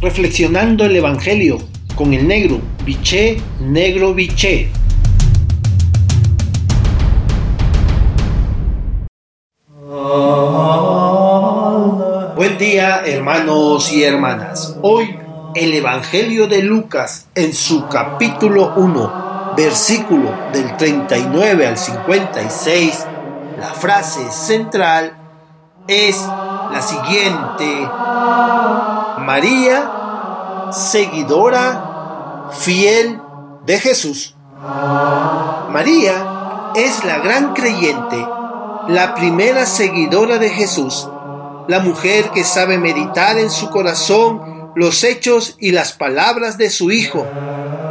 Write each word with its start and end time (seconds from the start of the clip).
reflexionando 0.00 0.84
el 0.84 0.96
Evangelio 0.96 1.58
con 1.94 2.14
el 2.14 2.26
negro, 2.26 2.60
biché, 2.84 3.36
negro, 3.60 4.14
biché. 4.14 4.70
Buen 12.34 12.56
día 12.56 13.02
hermanos 13.04 13.92
y 13.92 14.02
hermanas. 14.02 14.78
Hoy 14.80 15.14
el 15.54 15.74
Evangelio 15.74 16.46
de 16.46 16.62
Lucas 16.62 17.26
en 17.34 17.52
su 17.52 17.86
capítulo 17.88 18.72
1, 18.76 19.52
versículo 19.56 20.32
del 20.54 20.76
39 20.78 21.66
al 21.66 21.76
56, 21.76 23.06
la 23.58 23.74
frase 23.74 24.30
central 24.30 25.12
es 25.86 26.16
la 26.72 26.80
siguiente. 26.80 27.88
María, 29.20 30.70
seguidora 30.72 32.48
fiel 32.52 33.20
de 33.66 33.78
Jesús. 33.78 34.34
María 35.70 36.72
es 36.74 37.04
la 37.04 37.18
gran 37.18 37.54
creyente, 37.54 38.16
la 38.88 39.14
primera 39.14 39.66
seguidora 39.66 40.38
de 40.38 40.50
Jesús, 40.50 41.08
la 41.68 41.80
mujer 41.80 42.30
que 42.30 42.44
sabe 42.44 42.78
meditar 42.78 43.38
en 43.38 43.50
su 43.50 43.70
corazón 43.70 44.72
los 44.74 45.04
hechos 45.04 45.56
y 45.60 45.72
las 45.72 45.92
palabras 45.92 46.56
de 46.56 46.70
su 46.70 46.90
Hijo, 46.90 47.26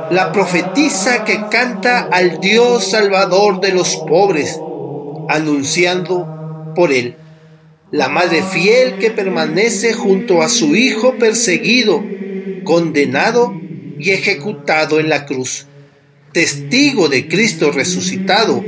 la 0.09 0.31
profetisa 0.31 1.23
que 1.23 1.47
canta 1.49 2.07
al 2.11 2.39
Dios 2.39 2.89
Salvador 2.89 3.61
de 3.61 3.71
los 3.71 3.95
pobres, 3.97 4.59
anunciando 5.29 6.73
por 6.75 6.91
él 6.91 7.17
la 7.91 8.07
madre 8.07 8.43
fiel 8.43 8.97
que 8.99 9.09
permanece 9.09 9.93
junto 9.93 10.41
a 10.41 10.49
su 10.49 10.75
hijo 10.75 11.15
perseguido, 11.15 12.03
condenado 12.63 13.59
y 13.97 14.11
ejecutado 14.11 14.99
en 14.99 15.09
la 15.09 15.25
cruz, 15.25 15.65
testigo 16.31 17.09
de 17.09 17.27
Cristo 17.27 17.71
resucitado, 17.71 18.63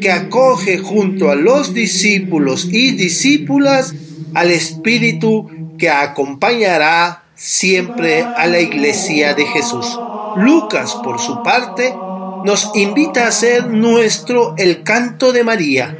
que 0.00 0.10
acoge 0.10 0.78
junto 0.78 1.30
a 1.30 1.36
los 1.36 1.74
discípulos 1.74 2.68
y 2.70 2.92
discípulas 2.92 3.94
al 4.34 4.50
Espíritu 4.50 5.48
que 5.78 5.88
acompañará 5.88 7.24
siempre 7.34 8.22
a 8.22 8.46
la 8.46 8.60
iglesia 8.60 9.34
de 9.34 9.46
Jesús. 9.46 9.98
Lucas, 10.36 10.96
por 11.02 11.20
su 11.20 11.42
parte, 11.42 11.94
nos 12.44 12.70
invita 12.74 13.24
a 13.24 13.28
hacer 13.28 13.68
nuestro 13.68 14.54
el 14.58 14.82
canto 14.82 15.32
de 15.32 15.44
María 15.44 15.96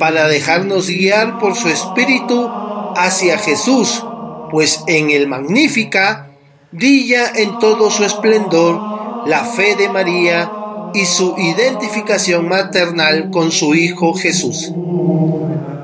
para 0.00 0.28
dejarnos 0.28 0.88
guiar 0.88 1.38
por 1.38 1.54
su 1.54 1.68
espíritu 1.68 2.48
hacia 2.96 3.36
Jesús, 3.36 4.02
pues 4.50 4.82
en 4.86 5.10
el 5.10 5.28
Magnífica 5.28 6.30
brilla 6.72 7.30
en 7.36 7.58
todo 7.58 7.90
su 7.90 8.04
esplendor 8.04 8.80
la 9.26 9.44
fe 9.44 9.76
de 9.76 9.90
María 9.90 10.50
y 10.94 11.04
su 11.04 11.34
identificación 11.36 12.48
maternal 12.48 13.28
con 13.30 13.52
su 13.52 13.74
Hijo 13.74 14.14
Jesús. 14.14 14.72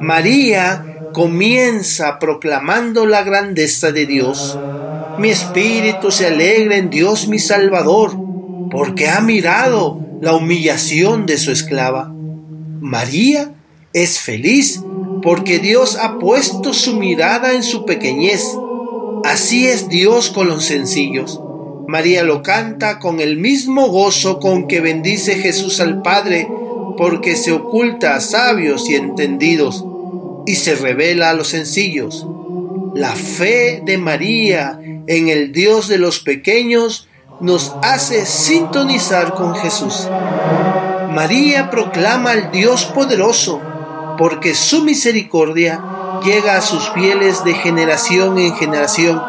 María 0.01 1.11
comienza 1.13 2.19
proclamando 2.19 3.05
la 3.05 3.23
grandeza 3.23 3.93
de 3.93 4.07
Dios. 4.07 4.59
Mi 5.19 5.29
espíritu 5.29 6.11
se 6.11 6.29
alegra 6.29 6.77
en 6.77 6.89
Dios 6.89 7.29
mi 7.29 7.39
Salvador, 7.39 8.17
porque 8.71 9.11
ha 9.11 9.21
mirado 9.21 10.01
la 10.23 10.33
humillación 10.33 11.27
de 11.27 11.37
su 11.37 11.53
esclava. 11.53 12.11
María 12.81 13.53
es 13.97 14.21
feliz 14.21 14.83
porque 15.23 15.59
Dios 15.59 15.97
ha 15.97 16.19
puesto 16.19 16.75
su 16.75 16.97
mirada 16.97 17.55
en 17.55 17.63
su 17.63 17.87
pequeñez. 17.87 18.45
Así 19.25 19.67
es 19.67 19.89
Dios 19.89 20.29
con 20.29 20.49
los 20.49 20.67
sencillos. 20.67 21.41
María 21.89 22.23
lo 22.23 22.43
canta 22.43 22.99
con 22.99 23.21
el 23.21 23.39
mismo 23.39 23.89
gozo 23.89 24.39
con 24.39 24.69
que 24.69 24.83
bendice 24.83 25.37
Jesús 25.37 25.81
al 25.81 26.03
Padre, 26.03 26.47
porque 26.99 27.37
se 27.37 27.53
oculta 27.53 28.17
a 28.17 28.21
sabios 28.21 28.91
y 28.91 28.97
entendidos 28.97 29.83
y 30.45 30.57
se 30.57 30.75
revela 30.75 31.31
a 31.31 31.35
los 31.35 31.49
sencillos. 31.49 32.27
La 32.95 33.17
fe 33.17 33.81
de 33.83 33.97
María 33.97 34.79
en 35.07 35.29
el 35.31 35.53
Dios 35.53 35.89
de 35.89 35.97
los 35.97 36.21
pequeños 36.21 37.09
nos 37.41 37.75
hace 37.83 38.27
sintonizar 38.27 39.33
con 39.33 39.55
Jesús. 39.55 40.07
María 41.15 41.71
proclama 41.71 42.33
al 42.33 42.51
Dios 42.51 42.85
poderoso, 42.85 43.63
porque 44.17 44.55
su 44.55 44.83
misericordia 44.83 45.83
llega 46.25 46.57
a 46.57 46.63
sus 46.63 46.91
fieles 46.91 47.45
de 47.45 47.55
generación 47.55 48.39
en 48.39 48.55
generación. 48.57 49.23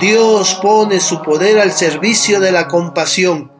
Dios 0.00 0.58
pone 0.62 1.00
su 1.00 1.22
poder 1.22 1.60
al 1.60 1.72
servicio 1.72 2.40
de 2.40 2.52
la 2.52 2.68
compasión. 2.68 3.50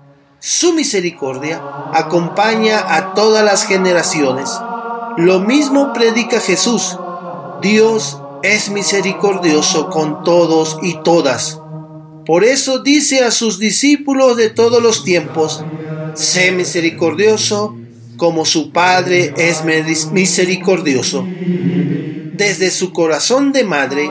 Su 0.40 0.72
misericordia 0.72 1.62
acompaña 1.92 2.84
a 2.96 3.14
todas 3.14 3.44
las 3.44 3.64
generaciones. 3.66 4.50
Lo 5.16 5.40
mismo 5.40 5.92
predica 5.92 6.40
Jesús. 6.40 6.98
Dios 7.62 8.20
es 8.42 8.68
misericordioso 8.70 9.88
con 9.88 10.22
todos 10.22 10.78
y 10.82 11.00
todas. 11.02 11.60
Por 12.26 12.44
eso 12.44 12.80
dice 12.80 13.24
a 13.24 13.30
sus 13.30 13.58
discípulos 13.58 14.36
de 14.36 14.50
todos 14.50 14.82
los 14.82 15.04
tiempos, 15.04 15.64
sé 16.14 16.52
misericordioso 16.52 17.76
como 18.16 18.44
su 18.44 18.70
Padre 18.72 19.32
es 19.36 19.64
misericordioso. 20.12 21.26
Desde 21.26 22.70
su 22.70 22.92
corazón 22.92 23.52
de 23.52 23.64
madre, 23.64 24.10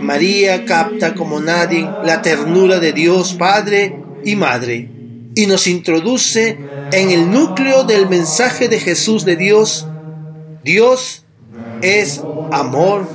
María 0.00 0.64
capta 0.64 1.14
como 1.14 1.40
nadie 1.40 1.88
la 2.04 2.22
ternura 2.22 2.80
de 2.80 2.92
Dios 2.92 3.34
Padre 3.34 3.96
y 4.24 4.34
Madre 4.36 5.00
y 5.34 5.46
nos 5.46 5.66
introduce 5.66 6.58
en 6.92 7.10
el 7.10 7.30
núcleo 7.30 7.84
del 7.84 8.08
mensaje 8.08 8.68
de 8.68 8.80
Jesús 8.80 9.24
de 9.24 9.36
Dios. 9.36 9.86
Dios 10.64 11.24
es 11.82 12.22
amor 12.50 13.08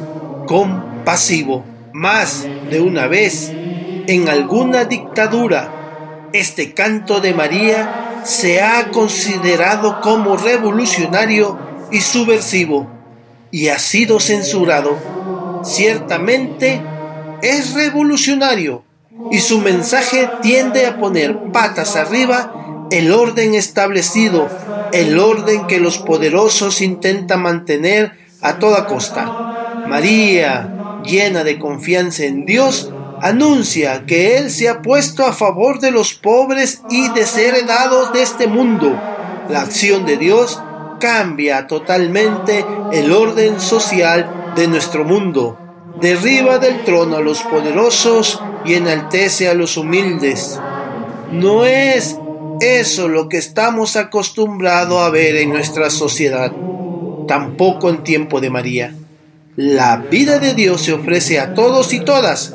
compasivo. 0.47 1.65
Más 1.93 2.47
de 2.69 2.81
una 2.81 3.07
vez, 3.07 3.51
en 4.07 4.27
alguna 4.27 4.85
dictadura, 4.85 6.29
este 6.33 6.73
canto 6.73 7.21
de 7.21 7.33
María 7.33 8.04
se 8.25 8.61
ha 8.61 8.91
considerado 8.91 10.01
como 10.01 10.35
revolucionario 10.35 11.57
y 11.91 12.01
subversivo 12.01 12.89
y 13.51 13.69
ha 13.69 13.79
sido 13.79 14.19
censurado. 14.19 14.97
Ciertamente 15.63 16.81
es 17.41 17.73
revolucionario 17.73 18.83
y 19.31 19.39
su 19.39 19.59
mensaje 19.61 20.29
tiende 20.41 20.85
a 20.87 20.97
poner 20.97 21.51
patas 21.51 21.95
arriba 21.95 22.87
el 22.91 23.11
orden 23.11 23.55
establecido, 23.55 24.47
el 24.91 25.17
orden 25.19 25.67
que 25.67 25.79
los 25.79 25.97
poderosos 25.99 26.81
intentan 26.81 27.41
mantener 27.41 28.13
a 28.41 28.59
toda 28.59 28.85
costa. 28.85 29.83
María, 29.87 31.01
llena 31.05 31.43
de 31.43 31.59
confianza 31.59 32.25
en 32.25 32.45
Dios, 32.45 32.91
anuncia 33.27 34.05
que 34.05 34.37
Él 34.37 34.51
se 34.51 34.69
ha 34.69 34.83
puesto 34.83 35.25
a 35.25 35.33
favor 35.33 35.79
de 35.79 35.89
los 35.89 36.13
pobres 36.13 36.83
y 36.91 37.09
desheredados 37.09 38.13
de 38.13 38.21
este 38.21 38.45
mundo. 38.45 38.95
La 39.49 39.61
acción 39.61 40.05
de 40.05 40.17
Dios 40.17 40.61
cambia 40.99 41.65
totalmente 41.65 42.63
el 42.91 43.11
orden 43.11 43.59
social 43.59 44.53
de 44.55 44.67
nuestro 44.67 45.05
mundo. 45.05 45.57
Derriba 45.99 46.59
del 46.59 46.83
trono 46.83 47.17
a 47.17 47.21
los 47.21 47.41
poderosos 47.41 48.41
y 48.63 48.75
enaltece 48.75 49.49
a 49.49 49.55
los 49.55 49.75
humildes. 49.75 50.59
No 51.31 51.65
es 51.65 52.17
eso 52.61 53.07
lo 53.07 53.27
que 53.27 53.37
estamos 53.37 53.95
acostumbrados 53.95 55.01
a 55.01 55.09
ver 55.09 55.35
en 55.37 55.49
nuestra 55.49 55.89
sociedad, 55.89 56.51
tampoco 57.27 57.89
en 57.89 58.03
tiempo 58.03 58.39
de 58.39 58.51
María. 58.51 58.93
La 59.55 59.97
vida 59.97 60.37
de 60.37 60.53
Dios 60.53 60.81
se 60.81 60.93
ofrece 60.93 61.39
a 61.39 61.53
todos 61.53 61.93
y 61.93 62.01
todas, 62.01 62.53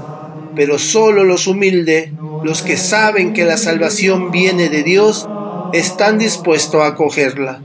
pero 0.55 0.79
solo 0.79 1.25
los 1.25 1.47
humildes, 1.47 2.11
los 2.43 2.63
que 2.63 2.77
saben 2.77 3.33
que 3.33 3.45
la 3.45 3.57
salvación 3.57 4.31
viene 4.31 4.69
de 4.69 4.83
Dios, 4.83 5.29
están 5.73 6.19
dispuestos 6.19 6.83
a 6.83 6.89
acogerla. 6.89 7.63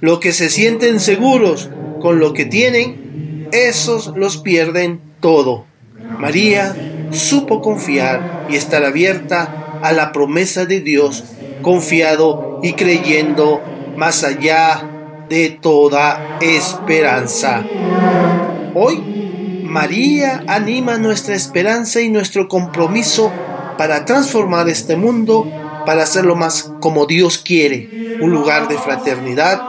Los 0.00 0.20
que 0.20 0.32
se 0.32 0.48
sienten 0.48 1.00
seguros 1.00 1.70
con 2.00 2.20
lo 2.20 2.32
que 2.32 2.44
tienen, 2.44 3.48
esos 3.52 4.12
los 4.16 4.38
pierden 4.38 5.00
todo. 5.20 5.66
María 6.18 6.76
supo 7.10 7.60
confiar 7.60 8.46
y 8.48 8.56
estar 8.56 8.84
abierta 8.84 9.80
a 9.82 9.92
la 9.92 10.12
promesa 10.12 10.66
de 10.66 10.80
Dios, 10.80 11.24
confiado 11.62 12.60
y 12.62 12.74
creyendo 12.74 13.60
más 13.96 14.24
allá 14.24 15.26
de 15.28 15.50
toda 15.50 16.38
esperanza. 16.40 17.64
Hoy 18.74 19.17
María 19.68 20.44
anima 20.46 20.96
nuestra 20.96 21.34
esperanza 21.34 22.00
y 22.00 22.08
nuestro 22.08 22.48
compromiso 22.48 23.30
para 23.76 24.06
transformar 24.06 24.66
este 24.70 24.96
mundo, 24.96 25.46
para 25.84 26.04
hacerlo 26.04 26.36
más 26.36 26.72
como 26.80 27.04
Dios 27.04 27.36
quiere, 27.36 28.16
un 28.20 28.30
lugar 28.30 28.68
de 28.68 28.78
fraternidad 28.78 29.60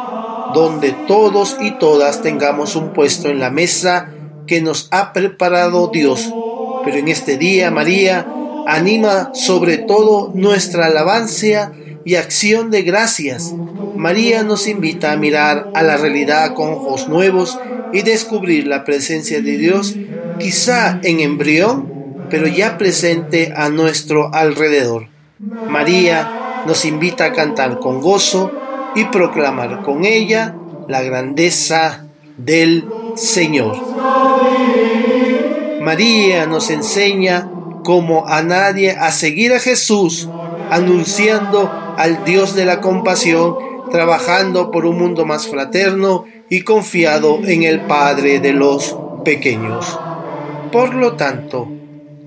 donde 0.54 0.94
todos 1.06 1.58
y 1.60 1.72
todas 1.72 2.22
tengamos 2.22 2.78
un 2.78 2.94
puesto 2.94 3.28
en 3.28 3.40
la 3.40 3.50
mesa 3.50 4.10
que 4.48 4.62
nos 4.62 4.88
ha 4.92 5.12
preparado 5.12 5.90
Dios. 5.94 6.34
Pero 6.86 6.98
en 6.98 7.10
este 7.10 7.38
día, 7.38 7.70
María, 7.70 8.26
anima 8.68 9.32
sobre 9.34 9.78
todo 9.80 10.32
nuestra 10.34 10.86
alabanza 10.86 11.74
y 12.06 12.16
acción 12.16 12.72
de 12.72 12.84
gracias. 12.84 13.54
María 13.98 14.44
nos 14.44 14.68
invita 14.68 15.12
a 15.12 15.18
mirar 15.18 15.70
a 15.76 15.84
la 15.84 15.98
realidad 15.98 16.54
con 16.54 16.70
ojos 16.70 17.10
nuevos 17.10 17.60
y 17.94 18.02
descubrir 18.02 18.68
la 18.68 18.84
presencia 18.84 19.42
de 19.42 19.58
Dios, 19.58 19.96
quizá 20.40 21.00
en 21.04 21.20
embrión, 21.20 22.26
pero 22.30 22.48
ya 22.48 22.78
presente 22.78 23.54
a 23.56 23.70
nuestro 23.70 24.34
alrededor. 24.34 25.08
María 25.68 26.64
nos 26.66 26.86
invita 26.86 27.26
a 27.26 27.34
cantar 27.34 27.80
con 27.80 28.02
gozo 28.02 28.52
y 28.96 29.06
proclamar 29.06 29.82
con 29.82 30.06
ella 30.06 30.56
la 30.88 31.02
grandeza 31.02 32.06
del 32.38 32.86
Señor. 33.16 33.78
María 35.82 36.46
nos 36.46 36.70
enseña 36.70 37.50
como 37.84 38.28
a 38.28 38.42
nadie 38.42 38.92
a 38.92 39.12
seguir 39.12 39.54
a 39.54 39.60
Jesús, 39.60 40.30
anunciando 40.70 41.72
al 41.98 42.24
Dios 42.26 42.54
de 42.56 42.66
la 42.66 42.82
compasión, 42.82 43.56
trabajando 43.92 44.72
por 44.72 44.86
un 44.86 44.98
mundo 44.98 45.26
más 45.26 45.48
fraterno 45.48 46.26
y 46.50 46.62
confiado 46.62 47.42
en 47.46 47.64
el 47.64 47.82
Padre 47.82 48.40
de 48.40 48.54
los 48.54 48.96
pequeños. 49.24 50.00
Por 50.72 50.96
lo 50.96 51.16
tanto, 51.16 51.68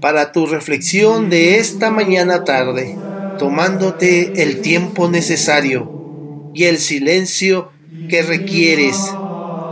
para 0.00 0.32
tu 0.32 0.46
reflexión 0.46 1.30
de 1.30 1.58
esta 1.58 1.90
mañana 1.90 2.44
tarde, 2.44 2.96
tomándote 3.38 4.42
el 4.42 4.60
tiempo 4.60 5.08
necesario 5.08 6.50
y 6.54 6.64
el 6.64 6.78
silencio 6.78 7.70
que 8.08 8.22
requieres, 8.22 8.96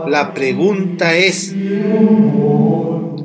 la 0.07 0.33
pregunta 0.33 1.15
es, 1.15 1.53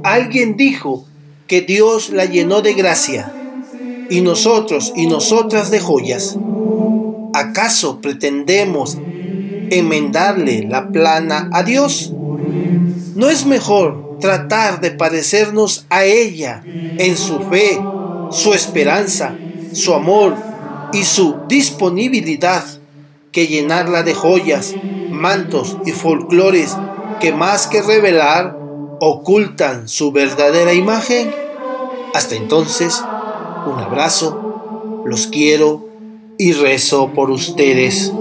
alguien 0.03 0.57
dijo 0.57 1.07
que 1.47 1.63
Dios 1.63 2.11
la 2.11 2.25
llenó 2.25 2.61
de 2.61 2.75
gracia 2.75 3.33
y 4.11 4.21
nosotros 4.21 4.93
y 4.97 5.07
nosotras 5.07 5.71
de 5.71 5.81
joyas. 5.81 6.37
¿Acaso 7.35 8.01
pretendemos 8.01 8.99
enmendarle 9.71 10.67
la 10.69 10.89
plana 10.89 11.51
a 11.53 11.63
Dios? 11.63 12.13
¿No 13.15 13.29
es 13.29 13.47
mejor 13.47 14.19
tratar 14.21 14.81
de 14.81 14.91
parecernos 14.91 15.87
a 15.91 16.05
ella 16.05 16.63
en 16.65 17.17
su 17.17 17.41
fe, 17.41 17.81
su 18.31 18.55
esperanza, 18.55 19.35
su 19.73 19.95
amor 19.95 20.35
y 20.93 21.05
su 21.05 21.37
disponibilidad 21.49 22.65
que 23.33 23.47
llenarla 23.47 24.03
de 24.03 24.15
joyas, 24.15 24.75
mantos 25.11 25.77
y 25.85 25.93
folclores 25.93 26.77
que 27.21 27.33
más 27.33 27.67
que 27.67 27.83
revelar 27.83 28.59
ocultan 29.01 29.89
su 29.89 30.13
verdadera 30.13 30.73
imagen? 30.73 31.31
Hasta 32.15 32.35
entonces, 32.35 33.03
un 33.67 33.79
abrazo, 33.79 35.03
los 35.05 35.27
quiero 35.27 35.87
y 36.39 36.53
rezo 36.53 37.11
por 37.15 37.31
ustedes. 37.31 38.13